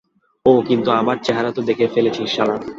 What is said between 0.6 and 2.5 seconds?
কিন্তু আমার চেহারা তো দেখে ফেলেছিস,